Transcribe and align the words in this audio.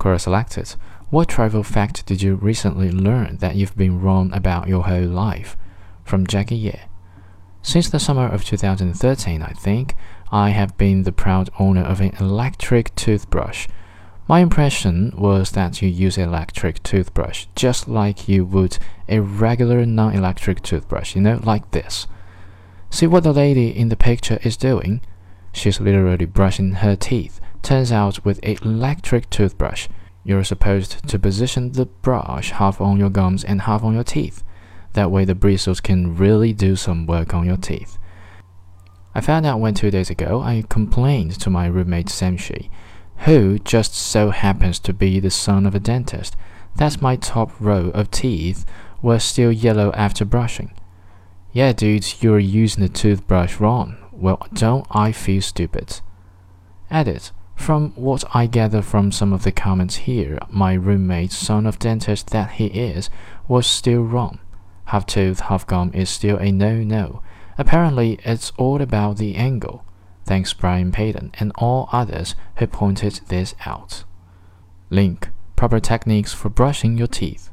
Quora 0.00 0.18
selected. 0.18 0.74
What 1.10 1.28
trivial 1.28 1.62
fact 1.62 2.06
did 2.06 2.22
you 2.22 2.36
recently 2.36 2.90
learn 2.90 3.36
that 3.36 3.54
you've 3.54 3.76
been 3.76 4.00
wrong 4.00 4.32
about 4.32 4.66
your 4.66 4.84
whole 4.84 5.06
life? 5.06 5.58
From 6.04 6.26
Jackie 6.26 6.56
Ye. 6.56 6.80
Since 7.62 7.90
the 7.90 8.00
summer 8.00 8.26
of 8.26 8.42
2013, 8.42 9.42
I 9.42 9.52
think, 9.52 9.94
I 10.32 10.50
have 10.50 10.78
been 10.78 11.02
the 11.02 11.12
proud 11.12 11.50
owner 11.58 11.82
of 11.82 12.00
an 12.00 12.14
electric 12.18 12.94
toothbrush. 12.94 13.68
My 14.26 14.40
impression 14.40 15.12
was 15.18 15.50
that 15.50 15.82
you 15.82 15.88
use 15.88 16.16
an 16.16 16.28
electric 16.28 16.82
toothbrush 16.82 17.46
just 17.54 17.86
like 17.86 18.26
you 18.28 18.46
would 18.46 18.78
a 19.08 19.20
regular 19.20 19.84
non 19.84 20.14
electric 20.14 20.62
toothbrush, 20.62 21.14
you 21.14 21.20
know, 21.20 21.40
like 21.42 21.72
this. 21.72 22.06
See 22.88 23.06
what 23.06 23.24
the 23.24 23.32
lady 23.32 23.68
in 23.68 23.90
the 23.90 23.96
picture 23.96 24.38
is 24.42 24.56
doing? 24.56 25.02
She's 25.52 25.80
literally 25.80 26.24
brushing 26.24 26.72
her 26.76 26.96
teeth. 26.96 27.39
Turns 27.62 27.92
out, 27.92 28.24
with 28.24 28.40
electric 28.42 29.30
toothbrush, 29.30 29.88
you're 30.24 30.44
supposed 30.44 31.06
to 31.08 31.18
position 31.18 31.72
the 31.72 31.86
brush 31.86 32.50
half 32.50 32.80
on 32.80 32.98
your 32.98 33.10
gums 33.10 33.44
and 33.44 33.62
half 33.62 33.82
on 33.82 33.94
your 33.94 34.04
teeth. 34.04 34.42
That 34.94 35.10
way, 35.10 35.24
the 35.24 35.34
bristles 35.34 35.80
can 35.80 36.16
really 36.16 36.52
do 36.52 36.76
some 36.76 37.06
work 37.06 37.32
on 37.34 37.46
your 37.46 37.56
teeth. 37.56 37.96
I 39.14 39.20
found 39.20 39.46
out 39.46 39.60
when 39.60 39.74
two 39.74 39.90
days 39.90 40.10
ago 40.10 40.40
I 40.40 40.64
complained 40.68 41.38
to 41.40 41.50
my 41.50 41.66
roommate 41.66 42.06
Samshi 42.06 42.70
who 43.24 43.58
just 43.58 43.94
so 43.94 44.30
happens 44.30 44.78
to 44.78 44.92
be 44.92 45.20
the 45.20 45.30
son 45.30 45.66
of 45.66 45.74
a 45.74 45.80
dentist, 45.80 46.36
that 46.76 47.02
my 47.02 47.16
top 47.16 47.52
row 47.60 47.90
of 47.90 48.10
teeth 48.10 48.64
were 49.02 49.18
still 49.18 49.52
yellow 49.52 49.92
after 49.92 50.24
brushing. 50.24 50.72
Yeah, 51.52 51.72
dude, 51.72 52.22
you're 52.22 52.38
using 52.38 52.82
the 52.82 52.88
toothbrush 52.88 53.60
wrong. 53.60 53.96
Well, 54.12 54.46
don't 54.52 54.86
I 54.90 55.12
feel 55.12 55.42
stupid? 55.42 56.00
Edit. 56.90 57.32
From 57.60 57.92
what 57.94 58.24
I 58.34 58.46
gather 58.46 58.80
from 58.80 59.12
some 59.12 59.34
of 59.34 59.42
the 59.44 59.52
comments 59.52 59.96
here, 60.08 60.38
my 60.48 60.72
roommate, 60.72 61.30
son 61.30 61.66
of 61.66 61.78
dentist 61.78 62.30
that 62.30 62.52
he 62.52 62.66
is, 62.66 63.10
was 63.48 63.66
still 63.66 64.02
wrong. 64.02 64.40
Half 64.86 65.04
tooth, 65.04 65.40
half 65.40 65.66
gum 65.66 65.92
is 65.92 66.08
still 66.08 66.38
a 66.38 66.50
no 66.50 66.82
no. 66.82 67.22
Apparently, 67.58 68.18
it's 68.24 68.50
all 68.56 68.80
about 68.80 69.18
the 69.18 69.36
angle. 69.36 69.84
Thanks 70.24 70.54
Brian 70.54 70.90
Payton 70.90 71.32
and 71.38 71.52
all 71.58 71.90
others 71.92 72.34
who 72.56 72.66
pointed 72.66 73.20
this 73.28 73.54
out. 73.66 74.04
Link 74.88 75.28
Proper 75.54 75.80
techniques 75.80 76.32
for 76.32 76.48
brushing 76.48 76.96
your 76.96 77.08
teeth. 77.08 77.50